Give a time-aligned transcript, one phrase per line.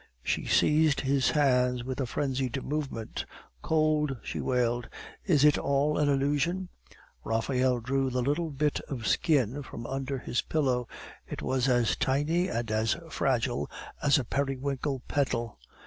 [0.23, 3.23] She seized his hands with a frenzied movement.
[3.61, 4.89] "Cold!" she wailed.
[5.25, 6.69] "Is it all an illusion?"
[7.23, 10.87] Raphael drew the little bit of skin from under his pillow;
[11.27, 13.69] it was as tiny and as fragile
[14.01, 15.59] as a periwinkle petal.